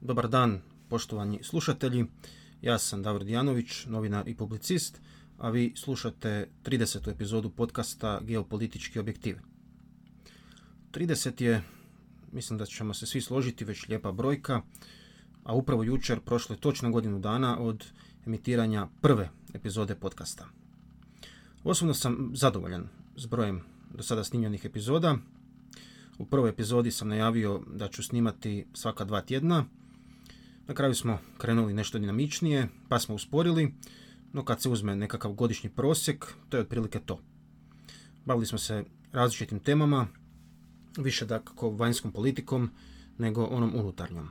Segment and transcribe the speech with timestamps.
[0.00, 2.06] Dobar dan, poštovani slušatelji.
[2.62, 5.00] Ja sam Davor Dijanović, novinar i publicist,
[5.38, 7.10] a vi slušate 30.
[7.10, 9.36] epizodu podcasta Geopolitički objektiv.
[10.92, 11.62] 30 je,
[12.32, 14.62] mislim da ćemo se svi složiti, već lijepa brojka,
[15.44, 17.84] a upravo jučer prošlo je točno godinu dana od
[18.26, 20.46] emitiranja prve epizode podcasta.
[21.64, 23.60] Osobno sam zadovoljan s brojem
[23.94, 25.18] do sada snimljenih epizoda.
[26.18, 29.64] U prvoj epizodi sam najavio da ću snimati svaka dva tjedna.
[30.68, 33.74] Na kraju smo krenuli nešto dinamičnije, pa smo usporili,
[34.32, 37.20] no kad se uzme nekakav godišnji prosjek, to je otprilike to.
[38.24, 40.06] Bavili smo se različitim temama,
[40.98, 42.70] više dakako vanjskom politikom
[43.18, 44.28] nego onom unutarnjom.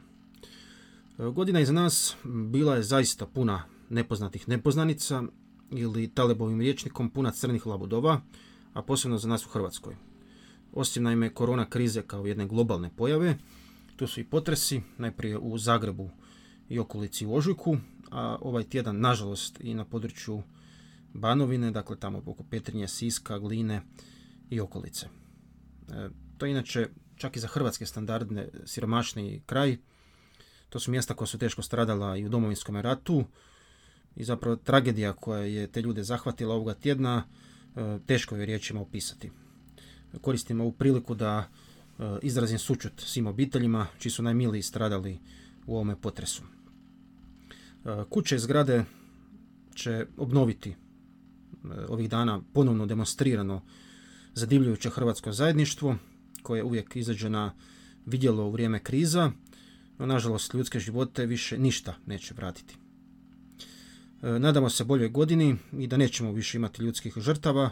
[1.17, 5.23] Godina iza nas bila je zaista puna nepoznatih nepoznanica
[5.71, 8.21] ili talebovim riječnikom puna crnih labudova,
[8.73, 9.95] a posebno za nas u Hrvatskoj.
[10.73, 13.37] Osim naime korona krize kao jedne globalne pojave,
[13.97, 16.09] tu su i potresi, najprije u Zagrebu
[16.69, 17.77] i okolici u Ožujku,
[18.11, 20.43] a ovaj tjedan, nažalost, i na području
[21.13, 23.81] Banovine, dakle tamo oko Petrinje, Siska, Gline
[24.49, 25.07] i okolice.
[25.89, 29.77] E, to je inače čak i za hrvatske standardne siromašni kraj.
[30.69, 33.25] To su mjesta koja su teško stradala i u domovinskom ratu
[34.15, 37.23] i zapravo tragedija koja je te ljude zahvatila ovoga tjedna
[37.75, 39.31] e, teško je riječima opisati.
[40.21, 41.49] Koristim ovu priliku da
[42.21, 45.19] izrazim sučut svim obiteljima čiji su najmiliji stradali
[45.65, 46.43] u ovome potresu.
[46.43, 48.85] E, kuće i zgrade
[49.75, 50.75] će obnoviti
[51.87, 53.61] ovih dana ponovno demonstrirano
[54.33, 55.95] zadivljujuće hrvatsko zajedništvo
[56.41, 57.53] koje uvijek izađe na
[58.05, 59.31] vidjelo u vrijeme kriza,
[59.97, 62.75] no nažalost ljudske živote više ništa neće vratiti.
[64.21, 67.71] E, nadamo se boljoj godini i da nećemo više imati ljudskih žrtava.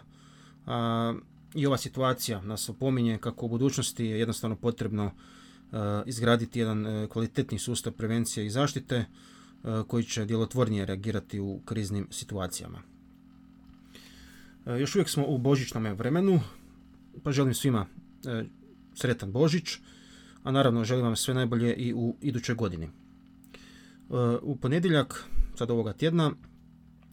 [0.65, 1.13] A,
[1.55, 5.11] I ova situacija nas opominje kako u budućnosti je jednostavno potrebno e,
[6.05, 9.05] izgraditi jedan e, kvalitetni sustav prevencije i zaštite
[9.87, 12.81] koji će djelotvornije reagirati u kriznim situacijama.
[14.65, 16.39] Još uvijek smo u božićnom vremenu,
[17.23, 17.85] pa želim svima
[18.93, 19.77] sretan Božić,
[20.43, 22.89] a naravno želim vam sve najbolje i u idućoj godini.
[24.41, 25.25] U ponedjeljak
[25.55, 26.31] sad ovoga tjedna,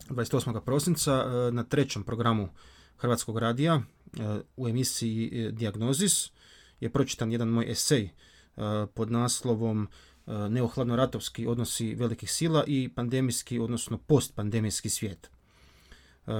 [0.08, 0.60] 28.
[0.60, 2.48] prosinca, e, na trećem programu
[2.96, 3.82] Hrvatskog radija e,
[4.56, 6.30] u emisiji e, Diagnozis
[6.80, 8.08] je pročitan jedan moj esej
[8.94, 9.88] pod naslovom
[10.26, 15.30] Neohladno-ratovski odnosi velikih sila i pandemijski, odnosno postpandemijski svijet.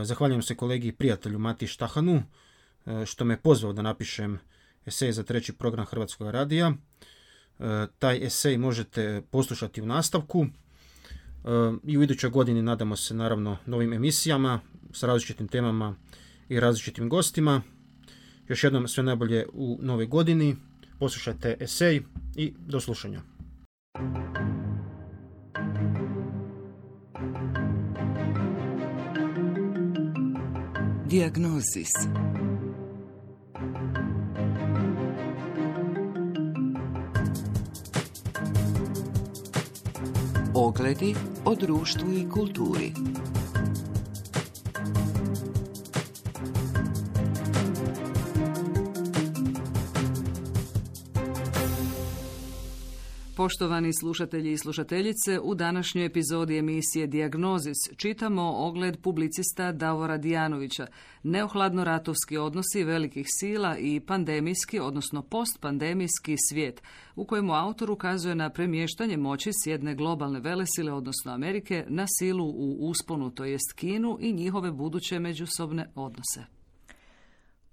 [0.03, 2.23] Zahvaljujem se kolegi i prijatelju Mati Štahanu
[3.07, 4.39] što me pozvao da napišem
[4.87, 6.73] esej za treći program Hrvatskog radija.
[7.99, 10.47] Taj esej možete poslušati u nastavku
[11.85, 14.61] i u idućoj godini nadamo se naravno novim emisijama
[14.93, 15.97] s različitim temama
[16.49, 17.63] i različitim gostima.
[18.49, 20.57] Još jednom sve najbolje u nove godini.
[20.99, 22.03] Poslušajte esej
[22.37, 23.21] i do slušanja.
[31.07, 31.91] Diagnozis
[40.55, 41.15] Ogledi
[41.45, 42.93] o društvu i kulturi.
[53.43, 60.87] Poštovani slušatelji i slušateljice, u današnjoj epizodi emisije Diagnozis čitamo ogled publicista Davora Dijanovića,
[61.23, 66.83] neohladno-ratovski odnosi velikih sila i pandemijski, odnosno postpandemijski svijet,
[67.17, 72.45] u kojemu autor ukazuje na premještanje moći s jedne globalne velesile, odnosno Amerike, na silu
[72.45, 76.62] u usponu, to jest Kinu i njihove buduće međusobne odnose.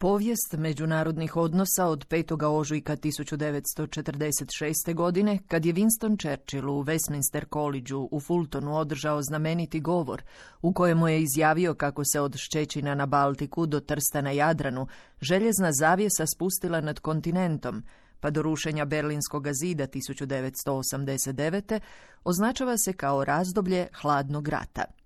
[0.02, 2.46] Povijest međunarodnih odnosa od 5.
[2.46, 4.94] ožujka 1946.
[4.94, 10.24] godine, kad je Winston Churchill u Westminster College u Fultonu održao znameniti govor,
[10.62, 14.88] u kojemu je izjavio kako se od Ščećina na Baltiku do Trsta na Jadranu
[15.22, 17.84] željezna zavjesa spustila nad kontinentom,
[18.20, 21.80] pa do rušenja Berlinskog zida 1989.
[22.24, 24.99] označava se kao razdoblje hladnog rata.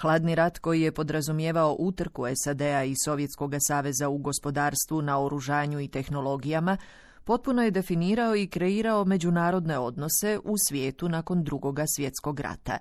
[0.00, 5.88] Hladni rat koji je podrazumijevao utrku SAD-a i Sovjetskog saveza u gospodarstvu, na oružanju i
[5.88, 6.76] tehnologijama,
[7.24, 12.78] potpuno je definirao i kreirao međunarodne odnose u svijetu nakon drugoga svjetskog rata.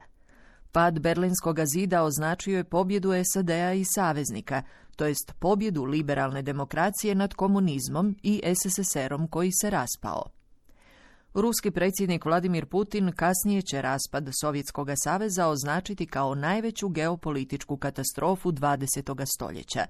[0.72, 4.62] Pad Berlinskog zida označio je pobjedu SAD-a i saveznika,
[4.96, 10.37] to jest pobjedu liberalne demokracije nad komunizmom i SSSR-om koji se raspao.
[11.40, 19.26] Ruski predsjednik Vladimir Putin kasnije će raspad Sovjetskog saveza označiti kao najveću geopolitičku katastrofu 20.
[19.36, 19.86] stoljeća.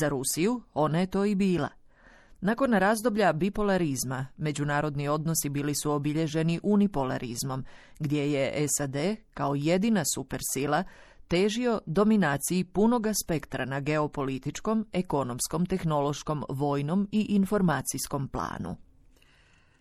[0.00, 1.68] Za Rusiju ona je to i bila.
[2.40, 7.64] Nakon razdoblja bipolarizma, međunarodni odnosi bili su obilježeni unipolarizmom,
[7.98, 8.96] gdje je SAD,
[9.34, 10.84] kao jedina supersila,
[11.28, 18.89] težio dominaciji punoga spektra na geopolitičkom, ekonomskom, tehnološkom, vojnom i informacijskom planu.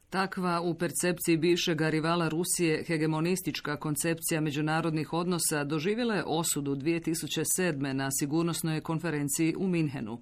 [0.10, 7.94] Takva u percepciji bivšega rivala Rusije hegemonistička koncepcija međunarodnih odnosa doživjela je osudu 2007.
[7.94, 10.22] na sigurnosnoj konferenciji u Minhenu.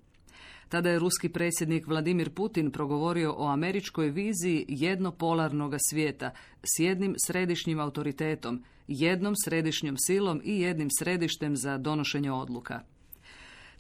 [0.70, 6.32] Tada je ruski predsjednik Vladimir Putin progovorio o američkoj viziji jednopolarnog svijeta
[6.64, 12.82] s jednim središnjim autoritetom, jednom središnjom silom i jednim središtem za donošenje odluka.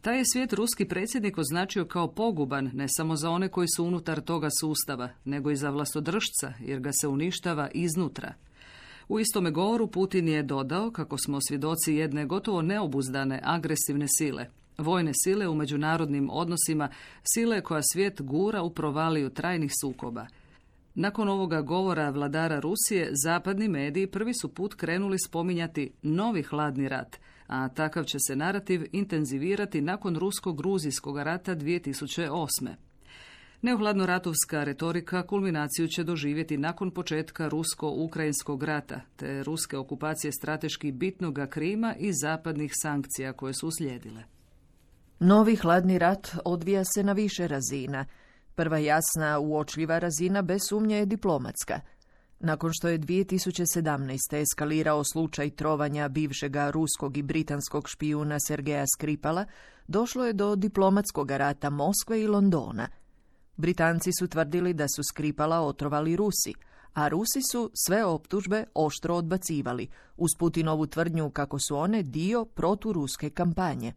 [0.02, 4.22] Taj je svijet ruski predsjednik označio kao poguban ne samo za one koji su unutar
[4.22, 8.34] toga sustava, nego i za vlastodržca, jer ga se uništava iznutra.
[9.10, 14.46] U istome govoru Putin je dodao kako smo svjedoci jedne gotovo neobuzdane agresivne sile,
[14.78, 16.90] vojne sile u međunarodnim odnosima,
[17.34, 20.28] sile koja svijet gura u provaliju trajnih sukoba.
[20.96, 27.20] Nakon ovoga govora vladara Rusije, zapadni mediji prvi su put krenuli spominjati novi hladni rat,
[27.48, 32.70] a takav će se narativ intenzivirati nakon rusko-gruzijskog rata 2008.
[33.62, 41.96] Neohladno-ratovska retorika kulminaciju će doživjeti nakon početka rusko-ukrajinskog rata, te ruske okupacije strateški bitnoga Krima
[42.00, 44.24] i zapadnih sankcija koje su uslijedile.
[45.20, 48.06] Novi hladni rat odvija se na više razina.
[48.56, 51.80] Prva jasna uočljiva razina bez sumnje je diplomatska.
[52.39, 54.42] Nakon što je 2017.
[54.42, 59.45] eskalirao slučaj trovanja bivšega ruskog i britanskog špijuna Sergeja Skripala,
[59.88, 62.88] došlo je do diplomatskog rata Moskve i Londona.
[63.56, 66.54] Britanci su tvrdili da su Skripala otrovali Rusi,
[66.94, 69.88] a Rusi su sve optužbe oštro odbacivali,
[70.18, 73.94] uz Putinovu tvrdnju kako su one dio proturuske kampanje.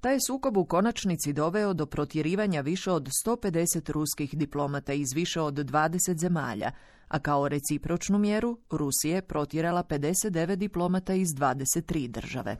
[0.00, 5.54] Taj sukob u konačnici doveo do protjerivanja više od 150 ruskih diplomata iz više od
[5.54, 6.70] 20 zemalja,
[7.08, 12.56] a kao recipročnu mjeru Rusije je protjerala 59 diplomata iz 23 države.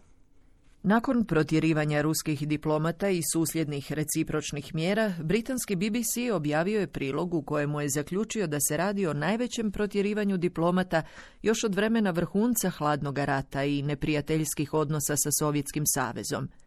[0.83, 7.81] Nakon protjerivanja ruskih diplomata i susljednih recipročnih mjera, britanski BBC objavio je prilog u kojemu
[7.81, 11.03] je zaključio da se radi o najvećem protjerivanju diplomata
[11.43, 16.49] još od vremena vrhunca hladnog rata i neprijateljskih odnosa sa Sovjetskim savezom–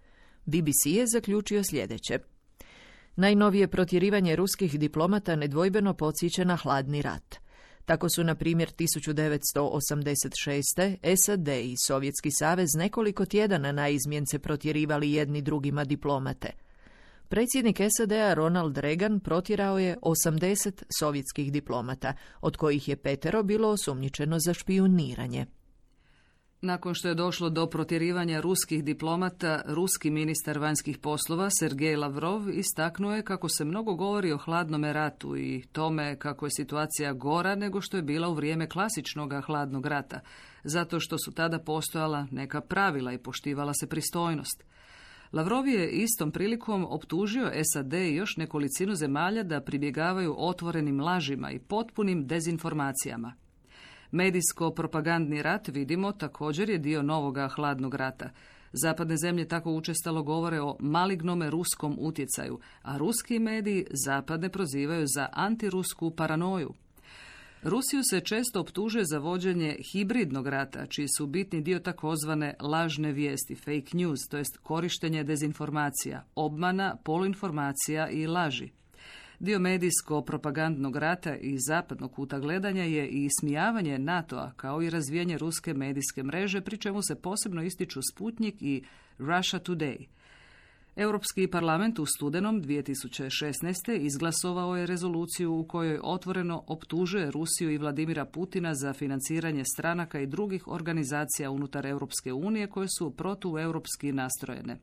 [0.45, 2.19] BBC je zaključio sljedeće.
[3.15, 7.35] Najnovije protjerivanje ruskih diplomata nedvojbeno podsjeća na hladni rat.
[7.85, 10.97] Tako su, na primjer, 1986.
[11.25, 16.51] SAD i Sovjetski savez nekoliko tjedana na izmjence protjerivali jedni drugima diplomate.
[17.29, 24.39] Predsjednik SAD-a Ronald Reagan protjerao je 80 sovjetskih diplomata, od kojih je petero bilo osumnjičeno
[24.39, 25.45] za špioniranje.
[26.61, 33.15] Nakon što je došlo do protjerivanja ruskih diplomata, ruski ministar vanjskih poslova Sergej Lavrov istaknuo
[33.15, 37.81] je kako se mnogo govori o hladnome ratu i tome kako je situacija gora nego
[37.81, 40.19] što je bila u vrijeme klasičnog hladnog rata,
[40.63, 44.63] zato što su tada postojala neka pravila i poštivala se pristojnost.
[45.33, 51.59] Lavrov je istom prilikom optužio SAD i još nekolicinu zemalja da pribjegavaju otvorenim lažima i
[51.59, 53.33] potpunim dezinformacijama.
[54.11, 58.29] Medijsko-propagandni rat, vidimo, također je dio novoga hladnog rata.
[58.73, 65.27] Zapadne zemlje tako učestalo govore o malignome ruskom utjecaju, a ruski mediji zapadne prozivaju za
[65.33, 66.73] antirusku paranoju.
[67.63, 73.55] Rusiju se često optužuje za vođenje hibridnog rata, čiji su bitni dio takozvane lažne vijesti,
[73.55, 78.69] fake news, to jest korištenje dezinformacija, obmana, poluinformacija i laži.
[79.39, 85.73] Dio medijsko-propagandnog rata i zapadnog kuta gledanja je i ismijavanje NATO-a kao i razvijanje ruske
[85.73, 88.83] medijske mreže, pri čemu se posebno ističu Sputnik i
[89.17, 90.05] Russia Today.
[90.95, 93.99] Europski parlament u studenom 2016.
[93.99, 100.27] izglasovao je rezoluciju u kojoj otvoreno optužuje Rusiju i Vladimira Putina za financiranje stranaka i
[100.27, 104.77] drugih organizacija unutar Europske unije koje su protueuropski nastrojene.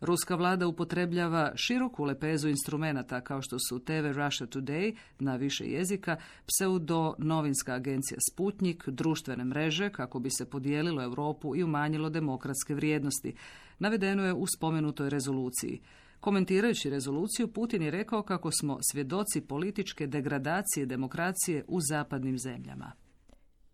[0.00, 6.16] Ruska vlada upotrebljava široku lepezu instrumenata kao što su TV Russia Today na više jezika,
[6.46, 13.34] pseudo novinska agencija Sputnik, društvene mreže kako bi se podijelilo Europu i umanjilo demokratske vrijednosti.
[13.78, 15.80] Navedeno je u spomenutoj rezoluciji.
[16.20, 22.92] Komentirajući rezoluciju, Putin je rekao kako smo svjedoci političke degradacije demokracije u zapadnim zemljama.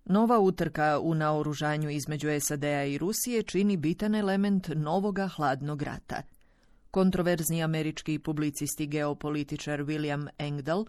[0.09, 6.23] Nova utrka u naoružanju između SAD-a i Rusije čini bitan element novoga hladnog rata.
[6.91, 10.83] Kontroverzni američki publicist i geopolitičar William Engdahl,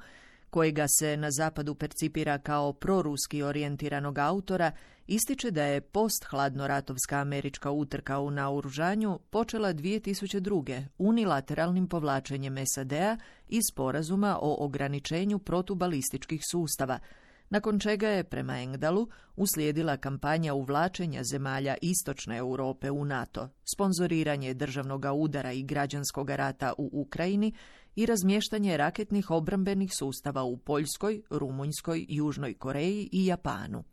[0.50, 4.72] kojega se na zapadu percipira kao proruski orijentiranog autora,
[5.08, 10.84] ističe da je post-hladnoratovska američka utrka u naoružanju počela 2002.
[10.98, 13.18] unilateralnim povlačenjem SAD-a
[13.50, 17.00] i sporazuma o ograničenju protubalističkih sustava,
[17.50, 25.06] nakon čega je prema Engdalu uslijedila kampanja uvlačenja zemalja istočne Europe u NATO, sponzoriranje državnog
[25.16, 27.54] udara i građanskog rata u Ukrajini
[27.96, 33.84] i razmještanje raketnih obrambenih sustava u Poljskoj, Rumunjskoj, Južnoj Koreji i Japanu.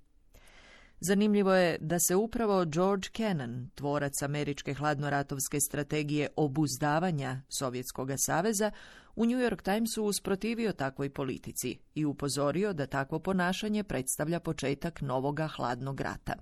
[1.06, 8.70] Zanimljivo je da se upravo George Kennan, tvorac američke hladnoratovske strategije obuzdavanja Sovjetskog saveza,
[9.16, 15.48] u New York Timesu usprotivio takvoj politici i upozorio da takvo ponašanje predstavlja početak novoga
[15.48, 16.34] hladnog rata.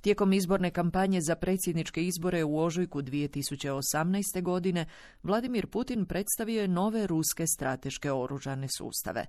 [0.00, 4.42] Tijekom izborne kampanje za predsjedničke izbore u ožujku 2018.
[4.42, 4.86] godine
[5.22, 9.26] Vladimir Putin predstavio je nove ruske strateške oružane sustave.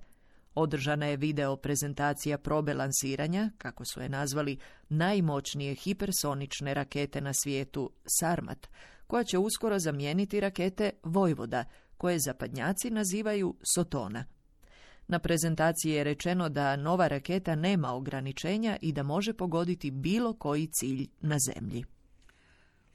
[0.54, 7.90] Održana je video prezentacija probe lansiranja, kako su je nazvali, najmoćnije hipersonične rakete na svijetu
[8.20, 8.68] Sarmat,
[9.06, 11.64] koja će uskoro zamijeniti rakete Vojvoda,
[11.96, 14.24] koje zapadnjaci nazivaju Sotona.
[15.08, 20.66] Na prezentaciji je rečeno da nova raketa nema ograničenja i da može pogoditi bilo koji
[20.66, 21.84] cilj na zemlji.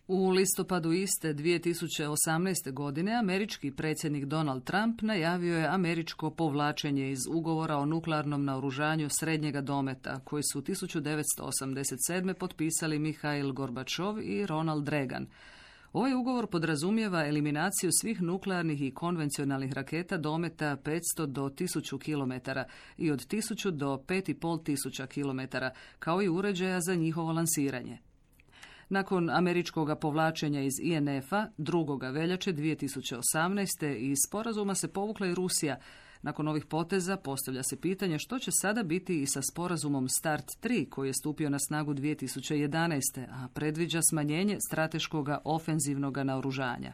[0.07, 2.71] U listopadu iste 2018.
[2.71, 9.61] godine američki predsjednik Donald Trump najavio je američko povlačenje iz ugovora o nuklearnom naoružanju srednjega
[9.61, 12.33] dometa koji su 1987.
[12.33, 15.27] potpisali Mihail Gorbačov i Ronald Reagan.
[15.93, 22.59] Ovaj ugovor podrazumijeva eliminaciju svih nuklearnih i konvencionalnih raketa dometa 500 do 1000 km
[22.97, 25.57] i od 1000 do 5500 km,
[25.99, 27.99] kao i uređaja za njihovo lansiranje.
[28.93, 32.13] Nakon američkog povlačenja iz INF-a 2.
[32.13, 33.95] veljače 2018.
[33.95, 35.77] iz sporazuma se povukla i Rusija.
[36.21, 40.89] Nakon ovih poteza postavlja se pitanje što će sada biti i sa sporazumom START 3
[40.89, 42.99] koji je stupio na snagu 2011.
[43.29, 46.93] a predviđa smanjenje strateškog ofenzivnog naoružanja.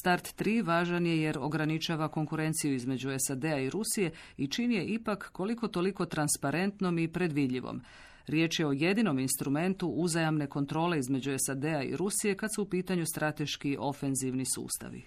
[0.00, 5.30] Start 3 važan je jer ograničava konkurenciju između SAD-a i Rusije i čini je ipak
[5.32, 7.82] koliko toliko transparentnom i predvidljivom.
[8.30, 13.06] Riječ je o jedinom instrumentu uzajamne kontrole između SAD-a i Rusije kad su u pitanju
[13.06, 15.04] strateški ofenzivni sustavi.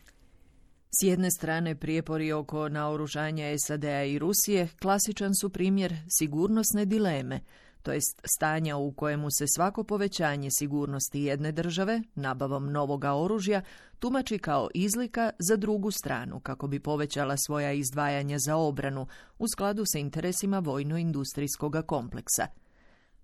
[0.99, 7.39] S jedne strane prijepori oko naoružanja SAD-a i Rusije klasičan su primjer sigurnosne dileme,
[7.81, 13.61] to jest stanja u kojemu se svako povećanje sigurnosti jedne države, nabavom novoga oružja,
[13.99, 19.07] tumači kao izlika za drugu stranu kako bi povećala svoja izdvajanja za obranu
[19.39, 22.47] u skladu sa interesima vojno-industrijskog kompleksa–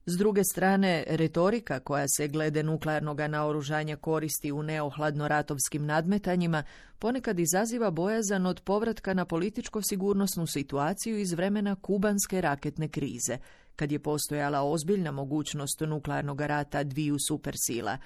[0.06, 6.64] s druge strane, retorika koja se glede nuklearnog naoružanja koristi u neohladno-ratovskim nadmetanjima
[7.00, 13.38] ponekad izaziva bojazan od povratka na političko-sigurnosnu situaciju iz vremena kubanske raketne krize,
[13.76, 17.98] kad je postojala ozbiljna mogućnost nuklearnog rata dviju supersila,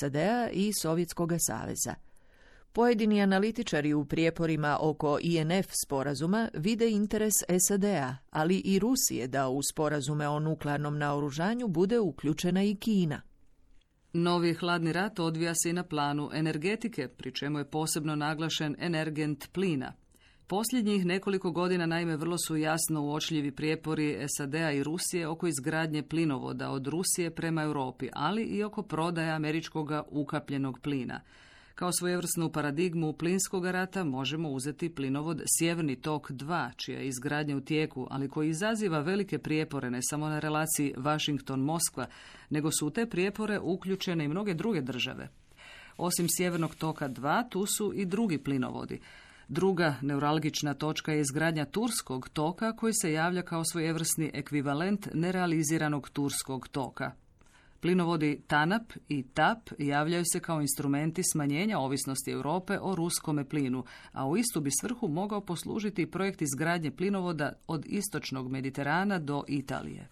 [0.00, 1.94] SAD-a i Sovjetskog saveza.
[2.76, 7.32] Pojedini analitičari u prijeporima oko INF sporazuma vide interes
[7.68, 13.22] SAD-a, ali i Rusije da u sporazume o nuklearnom naoružanju bude uključena i Kina.
[14.12, 19.52] Novi hladni rat odvija se i na planu energetike, pri čemu je posebno naglašen energent
[19.52, 19.92] plina.
[20.46, 26.70] Posljednjih nekoliko godina naime vrlo su jasno uočljivi prijepori SAD-a i Rusije oko izgradnje plinovoda
[26.70, 31.20] od Rusije prema Europi, ali i oko prodaja američkog ukapljenog plina.
[31.76, 37.60] Kao svojevrsnu paradigmu plinskog rata možemo uzeti plinovod Sjeverni tok 2, čija je izgradnja u
[37.60, 42.06] tijeku, ali koji izaziva velike prijepore ne samo na relaciji Washington-Moskva,
[42.50, 45.28] nego su u te prijepore uključene i mnoge druge države.
[45.96, 49.00] Osim Sjevernog toka 2, tu su i drugi plinovodi.
[49.48, 56.68] Druga neuralgična točka je izgradnja turskog toka koji se javlja kao svojevrsni ekvivalent nerealiziranog turskog
[56.68, 57.12] toka.
[57.80, 64.26] Plinovodi TANAP i TAP javljaju se kao instrumenti smanjenja ovisnosti Europe o ruskome plinu, a
[64.26, 70.08] u istu bi svrhu mogao poslužiti projekt izgradnje plinovoda od istočnog Mediterana do Italije.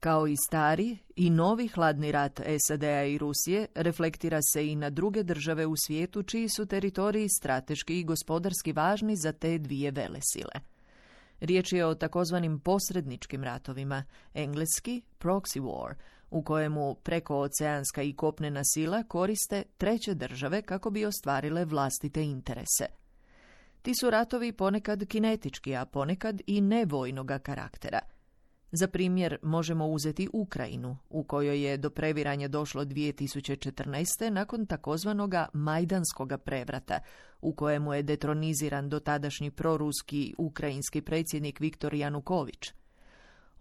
[0.00, 5.22] Kao i stari i novi hladni rat SAD-a i Rusije reflektira se i na druge
[5.22, 10.72] države u svijetu čiji su teritoriji strateški i gospodarski važni za te dvije velesile.
[11.40, 15.94] Riječ je o takozvanim posredničkim ratovima, engleski proxy war,
[16.32, 22.86] u kojemu prekooceanska i kopnena sila koriste treće države kako bi ostvarile vlastite interese.
[23.82, 27.98] Ti su ratovi ponekad kinetički, a ponekad i nevojnoga karaktera.
[28.72, 34.30] Za primjer možemo uzeti Ukrajinu, u kojoj je do previranja došlo 2014.
[34.30, 37.00] nakon takozvanoga Majdanskoga prevrata,
[37.40, 42.72] u kojemu je detroniziran dotadašnji proruski ukrajinski predsjednik Viktor Januković.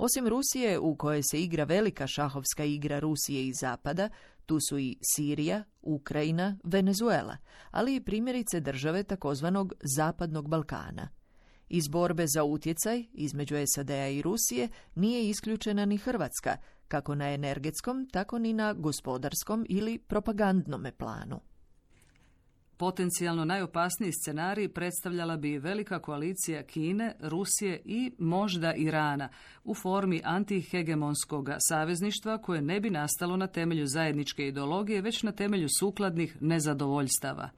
[0.03, 4.09] Osim Rusije, u kojoj se igra velika šahovska igra Rusije i Zapada,
[4.45, 7.37] Tu su i Sirija, Ukrajina, Venezuela,
[7.71, 11.09] ali i primjerice države takozvanog Zapadnog Balkana.
[11.69, 18.09] Iz borbe za utjecaj između SAD-a i Rusije nije isključena ni Hrvatska, kako na energetskom,
[18.11, 21.39] tako ni na gospodarskom ili propagandnome planu.
[22.81, 29.29] Potencijalno najopasniji scenarij predstavljala bi velika koalicija Kine, Rusije i možda Irana
[29.63, 35.67] u formi antihegemonskog savezništva koje ne bi nastalo na temelju zajedničke ideologije, već na temelju
[35.79, 37.49] sukladnih nezadovoljstava.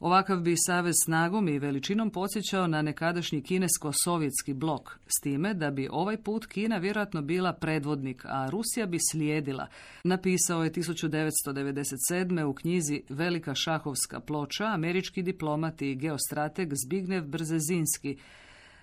[0.00, 5.88] Ovakav bi savez snagom i veličinom podsjećao na nekadašnji kinesko-sovjetski blok, s time da bi
[5.90, 9.66] ovaj put Kina vjerojatno bila predvodnik, a Rusija bi slijedila.
[10.04, 12.42] Napisao je 1997.
[12.44, 18.18] u knjizi Velika šahovska ploča američki diplomat i geostrateg Zbignev Brzezinski.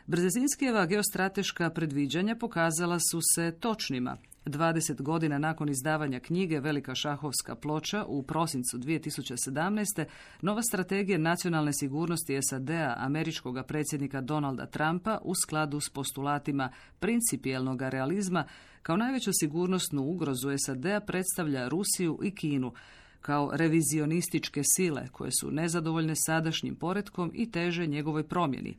[0.06, 4.18] Brzezinskijeva geostrateška predviđanja pokazala su se točnima.
[4.46, 10.06] 20 godina nakon izdavanja knjige Velika šahovska ploča u prosincu 2017.
[10.42, 18.44] nova strategija nacionalne sigurnosti SAD-a američkog predsjednika Donalda Trumpa u skladu s postulatima principijelnog realizma
[18.82, 22.74] kao najveću sigurnosnu ugrozu SAD-a predstavlja Rusiju i Kinu
[23.22, 28.78] kao revizionističke sile koje su nezadovoljne sadašnjim poretkom i teže njegovoj promjeni.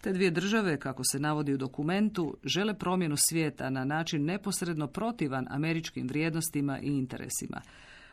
[0.00, 5.46] Te dvije države, kako se navodi u dokumentu, žele promjenu svijeta na način neposredno protivan
[5.50, 7.60] američkim vrijednostima i interesima.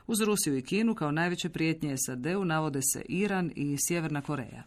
[0.07, 4.63] Uz Rusiju i Kinu kao najveće prijetnje SAD-u navode se Iran i Sjeverna Koreja.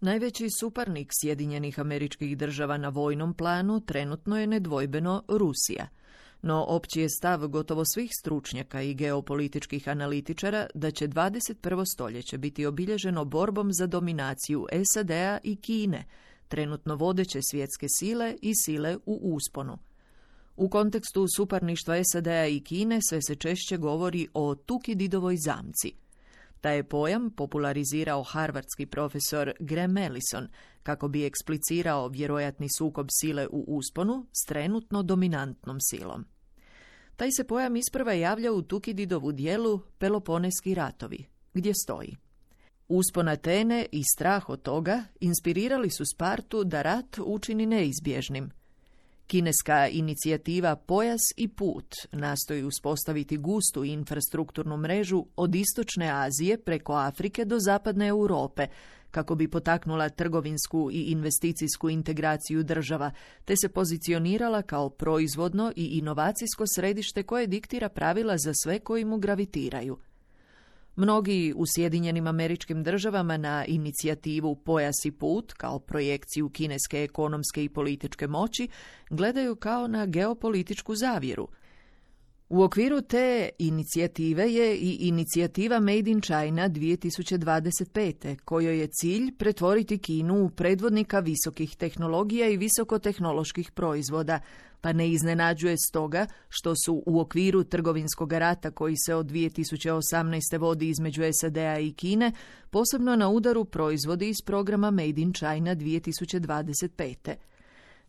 [0.00, 5.88] Najveći suparnik Sjedinjenih američkih država na vojnom planu trenutno je nedvojbeno Rusija–
[6.42, 11.84] no opći je stav gotovo svih stručnjaka i geopolitičkih analitičara da će 21.
[11.94, 16.04] stoljeće biti obilježeno borbom za dominaciju SAD-a i Kine,
[16.48, 19.78] trenutno vodeće svjetske sile i sile u usponu.
[20.56, 26.05] U kontekstu suparništva SAD-a i Kine sve se češće govori o Tukididovoj zamci.
[26.60, 30.48] Taj je pojam popularizirao harvardski profesor Graham Ellison
[30.82, 36.24] kako bi eksplicirao vjerojatni sukob sile u usponu s trenutno dominantnom silom.
[37.16, 42.16] Taj se pojam isprva javlja u Tukididovu dijelu Peloponeski ratovi, gdje stoji.
[42.88, 48.50] Uspon Atene i strah od toga inspirirali su Spartu da rat učini neizbježnim.
[49.26, 57.44] Kineska inicijativa Pojas i put nastoji uspostaviti gustu infrastrukturnu mrežu od istočne Azije preko Afrike
[57.44, 58.66] do zapadne Europe,
[59.10, 63.10] kako bi potaknula trgovinsku i investicijsku integraciju država,
[63.44, 69.18] te se pozicionirala kao proizvodno i inovacijsko središte koje diktira pravila za sve koji mu
[69.18, 69.98] gravitiraju.
[70.96, 77.68] Mnogi u Sjedinjenim američkim državama na inicijativu Pojas i put, kao projekciju kineske ekonomske i
[77.68, 78.68] političke moći,
[79.10, 81.48] gledaju kao na geopolitičku zavjeru–
[82.48, 88.36] u okviru te inicijative je i inicijativa Made in China 2025.
[88.44, 94.40] kojoj je cilj pretvoriti Kinu u predvodnika visokih tehnologija i visokotehnoloških proizvoda,
[94.80, 100.58] pa ne iznenađuje stoga što su u okviru trgovinskog rata koji se od 2018.
[100.58, 102.32] vodi između SAD-a i Kine,
[102.70, 107.34] posebno na udaru proizvodi iz programa Made in China 2025.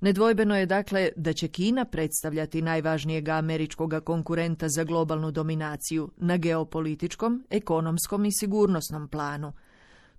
[0.02, 7.44] Nedvojbeno je dakle da će Kina predstavljati najvažnijeg američkog konkurenta za globalnu dominaciju na geopolitičkom,
[7.50, 9.54] ekonomskom i sigurnosnom planu.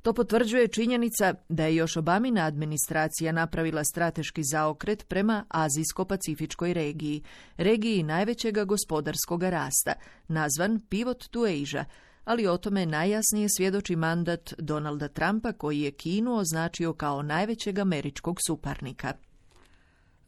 [0.03, 7.23] To potvrđuje činjenica da je još Obamina administracija napravila strateški zaokret prema Azijsko-Pacifičkoj regiji,
[7.57, 9.93] regiji najvećega gospodarskog rasta,
[10.29, 11.85] nazvan Pivot to Asia,
[12.25, 18.37] ali o tome najjasnije svjedoči mandat Donalda Trumpa koji je Kinu označio kao najvećeg američkog
[18.47, 19.13] suparnika.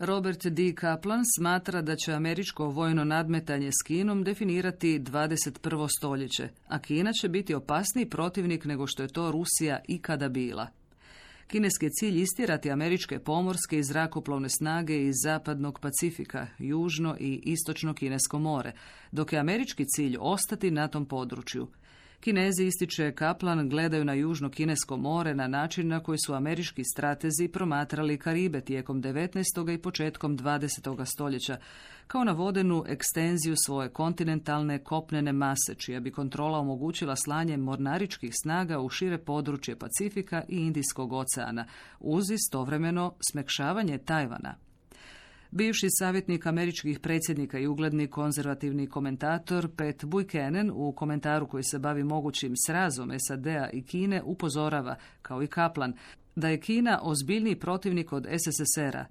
[0.01, 0.75] Robert D.
[0.75, 5.89] Kaplan smatra da će američko vojno nadmetanje s Kinom definirati 21.
[5.99, 10.67] stoljeće, a Kina će biti opasniji protivnik nego što je to Rusija ikada bila.
[11.47, 18.39] Kineski cilj istirati američke pomorske i zrakoplovne snage iz zapadnog Pacifika, južno i istočno Kinesko
[18.39, 18.73] more,
[19.13, 21.69] dok je američki cilj ostati na tom području–
[22.20, 27.48] Kinezi, ističe Kaplan, gledaju na južno kinesko more na način na koji su američki stratezi
[27.48, 29.74] promatrali Karibe tijekom 19.
[29.74, 31.04] i početkom 20.
[31.04, 31.56] stoljeća,
[32.06, 38.80] kao na vodenu ekstenziju svoje kontinentalne kopnene mase, čija bi kontrola omogućila slanje mornaričkih snaga
[38.80, 41.66] u šire područje Pacifika i Indijskog oceana,
[42.00, 44.69] uz istovremeno smekšavanje Tajvana.
[45.53, 52.05] Bivši savjetnik američkih predsjednika i ugledni konzervativni komentator Pat Buchanan u komentaru koji se bavi
[52.05, 55.95] mogućim srazom SAD-a i Kine upozorava, kao i Kaplan,
[56.37, 59.05] da je Kina ozbiljniji protivnik od SSSR-a.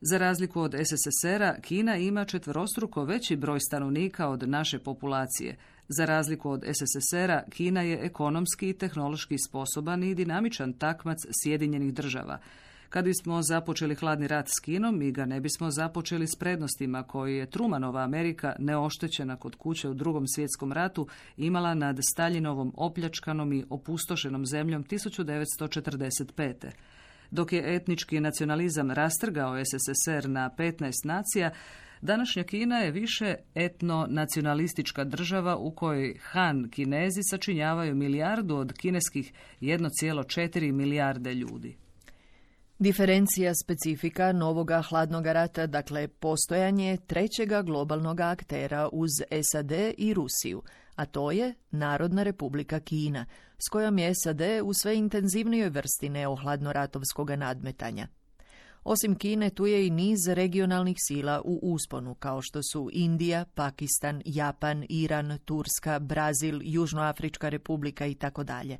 [0.00, 5.56] Za razliku od SSSR-a, Kina ima četverostruko veći broj stanovnika od naše populacije.
[5.88, 12.38] Za razliku od SSSR-a, Kina je ekonomski i tehnološki sposoban i dinamičan takmac Sjedinjenih država.
[12.92, 17.36] Kad bismo započeli hladni rat s Kinom, mi ga ne bismo započeli s prednostima koje
[17.36, 23.64] je Trumanova Amerika neoštećena kod kuće u drugom svjetskom ratu imala nad Staljinovom opljačkanom i
[23.70, 26.70] opustošenom zemljom 1945
[27.30, 31.50] dok je etnički nacionalizam rastrgao SSSR na 15 nacija,
[32.00, 40.72] današnja Kina je više etno-nacionalistička država u kojoj Han Kinezi sačinjavaju milijardu od kineskih 1,4
[40.72, 41.81] milijarde ljudi.
[42.82, 49.10] Diferencija specifika novoga hladnog rata, dakle postojanje trećega globalnog aktera uz
[49.52, 50.62] SAD i Rusiju,
[50.94, 53.26] a to je Narodna republika Kina,
[53.66, 58.08] s kojom je SAD u sve intenzivnijoj vrsti neohladno-ratovskog nadmetanja.
[58.84, 64.22] Osim Kine, tu je i niz regionalnih sila u usponu, kao što su Indija, Pakistan,
[64.24, 68.78] Japan, Iran, Turska, Brazil, Južnoafrička republika i tako dalje.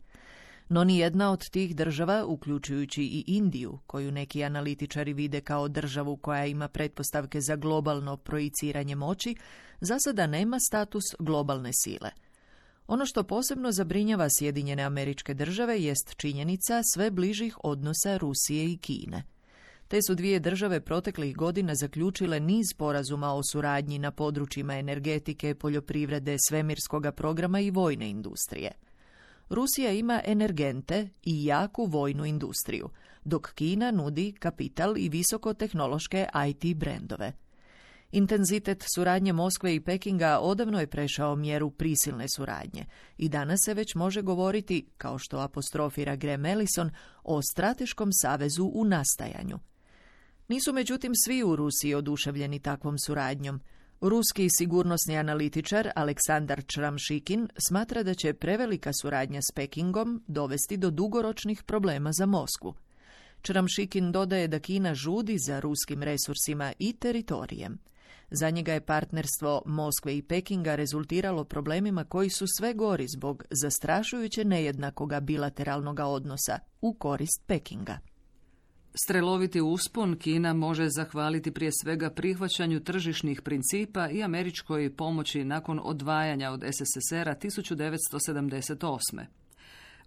[0.72, 6.46] No jedna od tih država, uključujući i Indiju, koju neki analitičari vide kao državu koja
[6.46, 9.36] ima pretpostavke za globalno projiciranje moći,
[9.80, 12.10] za sada nema status globalne sile.
[12.86, 19.22] Ono što posebno zabrinjava Sjedinjene američke države jest činjenica sve bližih odnosa Rusije i Kine.
[19.88, 26.36] Te su dvije države proteklih godina zaključile niz porazuma o suradnji na područjima energetike, poljoprivrede,
[26.48, 28.72] svemirskoga programa i vojne industrije.
[29.52, 32.88] Rusija ima energente i jaku vojnu industriju,
[33.24, 37.32] dok Kina nudi kapital i visokotehnološke IT brendove.
[38.12, 42.84] Intenzitet suradnje Moskve i Pekinga odavno je prešao mjeru prisilne suradnje
[43.18, 46.90] i danas se već može govoriti, kao što apostrofira Graham Ellison,
[47.24, 49.58] o strateškom savezu u nastajanju.
[50.48, 53.60] Nisu međutim svi u Rusiji oduševljeni takvom suradnjom.
[54.02, 61.62] Ruski sigurnosni analitičar Aleksandar Čramšikin smatra da će prevelika suradnja s Pekingom dovesti do dugoročnih
[61.62, 62.74] problema za Moskvu.
[63.42, 67.78] Čramšikin dodaje da Kina žudi za ruskim resursima i teritorijem.
[68.30, 74.44] Za njega je partnerstvo Moskve i Pekinga rezultiralo problemima koji su sve gori zbog zastrašujuće
[74.44, 77.98] nejednakoga bilateralnog odnosa u korist Pekinga.
[78.94, 86.50] Streloviti uspon Kina može zahvaliti prije svega prihvaćanju tržišnih principa i američkoj pomoći nakon odvajanja
[86.50, 89.24] od SSSR-a 1978.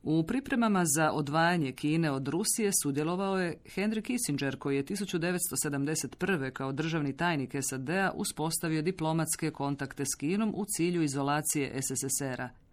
[0.04, 6.52] U pripremama za odvajanje Kine od Rusije sudjelovao je Henry Kissinger koji je 1971.
[6.52, 12.65] kao državni tajnik SAD-a uspostavio diplomatske kontakte s Kinom u cilju izolacije SSSR-a.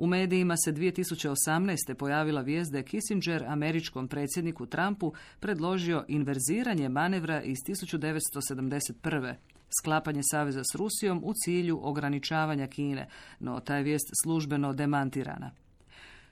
[0.00, 1.94] U medijima se 2018.
[1.94, 9.34] pojavila vijest da je Kissinger američkom predsjedniku Trumpu predložio inverziranje manevra iz 1971.
[9.80, 13.08] sklapanje saveza s Rusijom u cilju ograničavanja Kine,
[13.40, 15.50] no ta je vijest službeno demantirana.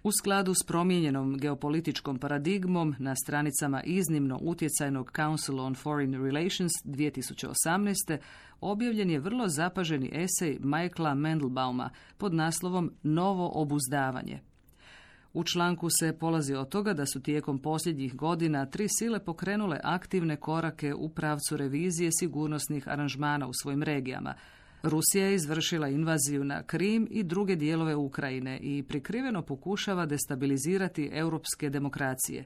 [0.02, 8.18] U skladu s promijenjenom geopolitičkom paradigmom na stranicama iznimno utjecajnog Council on Foreign Relations 2018.
[8.60, 14.40] objavljen je vrlo zapaženi esej Michaela Mendelbauma pod naslovom Novo obuzdavanje.
[15.32, 20.36] U članku se polazi od toga da su tijekom posljednjih godina tri sile pokrenule aktivne
[20.36, 24.34] korake u pravcu revizije sigurnosnih aranžmana u svojim regijama–
[24.82, 31.70] Rusija je izvršila invaziju na Krim i druge dijelove Ukrajine i prikriveno pokušava destabilizirati europske
[31.70, 32.44] demokracije.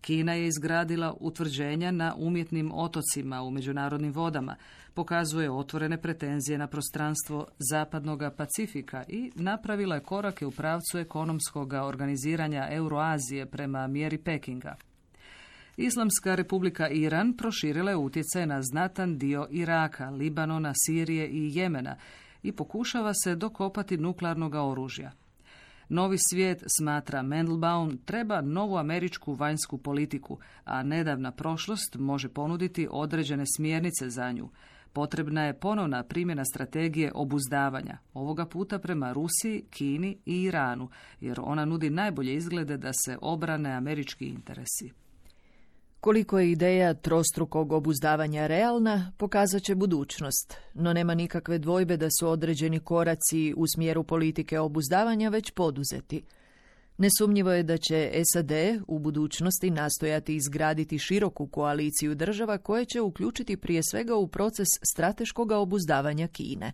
[0.00, 4.56] Kina je izgradila utvrđenja na umjetnim otocima u međunarodnim vodama,
[4.94, 12.68] pokazuje otvorene pretenzije na prostranstvo zapadnog Pacifika i napravila je korake u pravcu ekonomskog organiziranja
[12.70, 14.76] Euroazije prema mjeri Pekinga.
[15.80, 21.96] Islamska republika Iran proširila je utjecaj na znatan dio Iraka, Libanona, Sirije i Jemena
[22.42, 25.12] i pokušava se dokopati nuklearnog oružja.
[25.88, 33.44] Novi svijet, smatra Mendelbaum, treba novu američku vanjsku politiku, a nedavna prošlost može ponuditi određene
[33.56, 34.48] smjernice za nju.
[34.92, 40.88] Potrebna je ponovna primjena strategije obuzdavanja, ovoga puta prema Rusiji, Kini i Iranu,
[41.20, 45.07] jer ona nudi najbolje izglede da se obrane američki interesi.
[46.00, 52.28] Koliko je ideja trostrukog obuzdavanja realna, pokazat će budućnost, no nema nikakve dvojbe da su
[52.28, 56.22] određeni koraci u smjeru politike obuzdavanja već poduzeti.
[56.98, 58.52] Nesumnjivo je da će SAD
[58.86, 65.52] u budućnosti nastojati izgraditi široku koaliciju država koje će uključiti prije svega u proces strateškog
[65.52, 66.72] obuzdavanja Kine.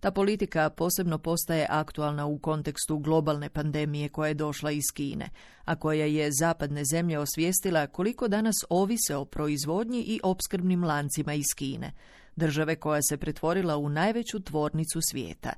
[0.00, 5.28] Ta politika posebno postaje aktualna u kontekstu globalne pandemije koja je došla iz Kine,
[5.64, 11.54] a koja je zapadne zemlje osvijestila koliko danas ovise o proizvodnji i opskrbnim lancima iz
[11.56, 11.92] Kine,
[12.36, 15.52] države koja se pretvorila u najveću tvornicu svijeta.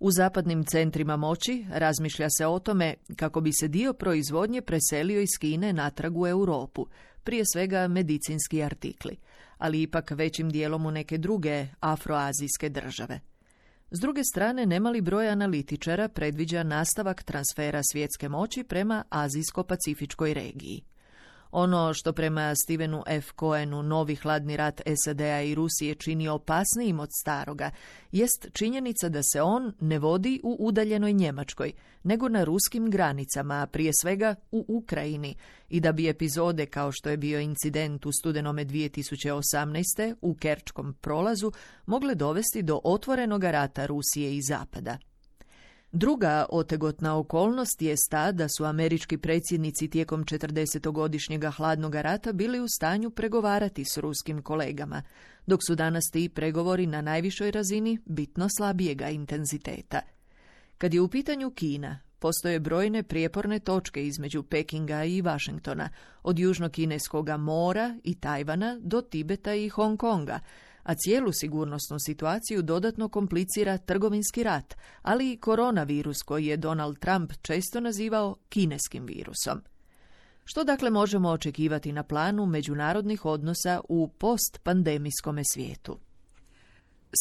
[0.00, 5.38] U zapadnim centrima moći razmišlja se o tome kako bi se dio proizvodnje preselio iz
[5.40, 6.86] Kine natrag u Europu,
[7.24, 9.16] prije svega medicinski artikli,
[9.58, 13.20] ali ipak većim dijelom u neke druge afroazijske države.
[13.90, 20.82] S druge strane, nemali broj analitičara predviđa nastavak transfera svjetske moći prema Azijsko-Pacifičkoj regiji.
[21.58, 23.32] Ono što prema Stevenu F.
[23.40, 27.70] Cohenu novi hladni rat SAD-a i Rusije čini opasnijim od staroga,
[28.12, 33.66] jest činjenica da se on ne vodi u udaljenoj Njemačkoj, nego na ruskim granicama, a
[33.66, 35.34] prije svega u Ukrajini,
[35.68, 40.14] i da bi epizode kao što je bio incident u studenome 2018.
[40.20, 41.52] u Kerčkom prolazu
[41.86, 44.98] mogle dovesti do otvorenog rata Rusije i Zapada.
[45.92, 52.68] Druga otegotna okolnost je ta da su američki predsjednici tijekom 40-godišnjeg hladnog rata bili u
[52.68, 55.02] stanju pregovarati s ruskim kolegama,
[55.46, 60.00] dok su danas ti pregovori na najvišoj razini bitno slabijega intenziteta.
[60.78, 65.88] Kad je u pitanju Kina, postoje brojne prijeporne točke između Pekinga i Vašingtona,
[66.22, 70.40] od južno-kineskog mora i Tajvana do Tibeta i Hong Konga,
[70.86, 77.32] a cijelu sigurnosnu situaciju dodatno komplicira trgovinski rat, ali i koronavirus koji je Donald Trump
[77.42, 79.62] često nazivao kineskim virusom.
[80.44, 85.98] Što dakle možemo očekivati na planu međunarodnih odnosa u postpandemijskome svijetu?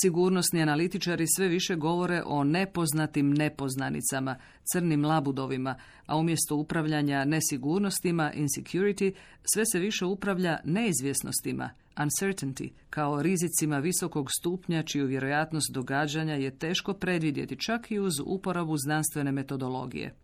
[0.02, 4.36] Sigurnosni analitičari sve više govore o nepoznatim nepoznanicama,
[4.74, 9.14] crnim labudovima, a umjesto upravljanja nesigurnostima, insecurity,
[9.54, 16.94] sve se više upravlja neizvjesnostima, uncertainty, kao rizicima visokog stupnja čiju vjerojatnost događanja je teško
[16.94, 20.16] predvidjeti čak i uz uporabu znanstvene metodologije.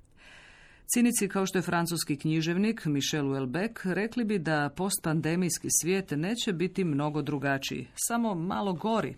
[0.93, 6.83] Cinici kao što je francuski književnik Michel Houellebecq rekli bi da postpandemijski svijet neće biti
[6.83, 9.15] mnogo drugačiji, samo malo gori,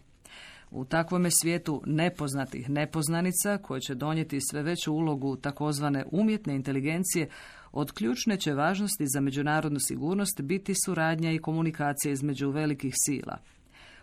[0.74, 7.30] u takvome svijetu nepoznatih nepoznanica, koje će donijeti sve veću ulogu takozvane umjetne inteligencije,
[7.72, 13.38] od ključne će važnosti za međunarodnu sigurnost biti suradnja i komunikacija između velikih sila.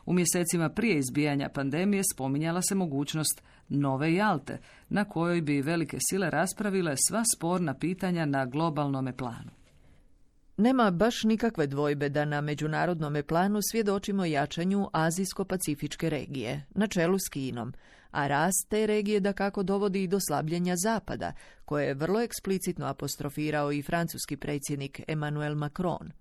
[0.07, 6.31] U mjesecima prije izbijanja pandemije spominjala se mogućnost nove Jalte, na kojoj bi velike sile
[6.31, 9.60] raspravile sva sporna pitanja na globalnome planu.
[10.61, 17.29] Nema baš nikakve dvojbe da na međunarodnom planu svjedočimo jačanju Azijsko-Pacifičke regije, na čelu s
[17.29, 17.73] Kinom,
[18.11, 21.33] a rast te regije da kako dovodi i do slabljenja Zapada,
[21.64, 26.12] koje je vrlo eksplicitno apostrofirao i francuski predsjednik Emmanuel Macron.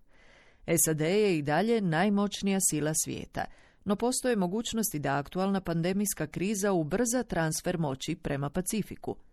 [0.86, 3.46] SAD je i dalje najmoćnija sila svijeta,
[3.86, 9.16] no postoje mogućnosti da aktualna pandemijska kriza ubrza transfer moći prema Pacifiku–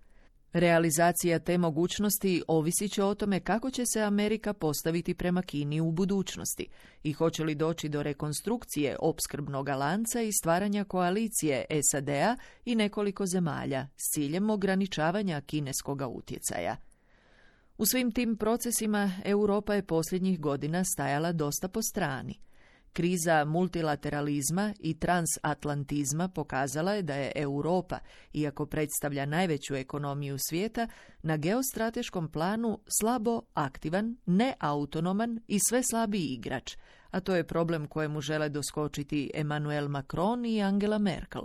[0.52, 5.90] Realizacija te mogućnosti ovisit će o tome kako će se Amerika postaviti prema Kini u
[5.90, 6.66] budućnosti
[7.02, 13.88] i hoće li doći do rekonstrukcije opskrbnog lanca i stvaranja koalicije SAD-a i nekoliko zemalja
[13.96, 16.76] s ciljem ograničavanja kineskog utjecaja.
[17.78, 22.40] U svim tim procesima Europa je posljednjih godina stajala dosta po strani.
[22.96, 27.98] Kriza multilateralizma i transatlantizma pokazala je da je Europa,
[28.32, 30.88] iako predstavlja najveću ekonomiju svijeta,
[31.22, 36.76] na geostrateškom planu slabo aktivan, neautonoman i sve slabiji igrač,
[37.10, 41.42] a to je problem kojemu žele doskočiti Emmanuel Macron i Angela Merkel.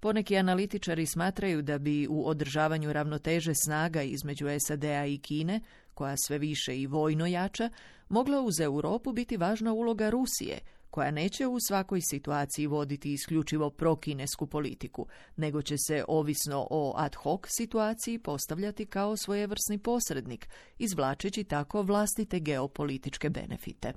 [0.00, 5.60] Poneki analitičari smatraju da bi u održavanju ravnoteže snaga između SAD-a i Kine,
[5.94, 7.70] koja sve više i vojno jača,
[8.08, 10.58] mogla uz Europu biti važna uloga Rusije,
[10.90, 17.14] koja neće u svakoj situaciji voditi isključivo prokinesku politiku, nego će se, ovisno o ad
[17.14, 23.92] hoc situaciji, postavljati kao svojevrsni posrednik, izvlačeći tako vlastite geopolitičke benefite.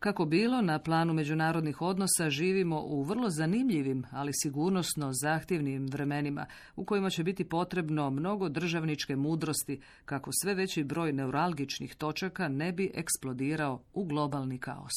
[0.00, 6.84] Kako bilo, na planu međunarodnih odnosa živimo u vrlo zanimljivim, ali sigurnosno zahtjevnim vremenima u
[6.84, 12.90] kojima će biti potrebno mnogo državničke mudrosti kako sve veći broj neuralgičnih točaka ne bi
[12.94, 14.92] eksplodirao u globalni kaos.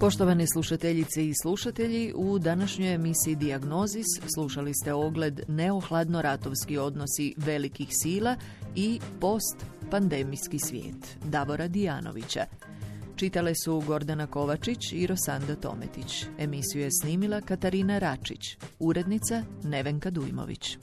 [0.00, 8.36] Poštovane slušateljice i slušatelji, u današnjoj emisiji Diagnozis slušali ste ogled neohladno-ratovski odnosi velikih sila
[8.74, 12.44] i post-pandemijski svijet Davora Dijanovića.
[13.16, 16.24] Čitale su Gordana Kovačić i Rosanda Tometić.
[16.38, 20.78] Emisiju je snimila Katarina Račić, urednica Nevenka Dujmović.